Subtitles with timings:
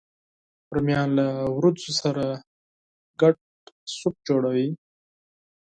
[0.73, 2.23] رومیان له ورېجو سره
[3.21, 3.35] ګډ
[3.97, 4.69] سوپ جوړوي